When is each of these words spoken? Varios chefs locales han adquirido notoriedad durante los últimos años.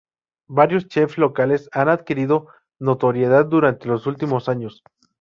Varios 0.47 0.87
chefs 0.87 1.19
locales 1.19 1.69
han 1.73 1.87
adquirido 1.87 2.47
notoriedad 2.79 3.45
durante 3.45 3.87
los 3.87 4.07
últimos 4.07 4.49
años. 4.49 4.81